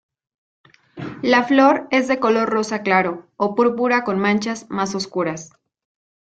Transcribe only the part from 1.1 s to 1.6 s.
La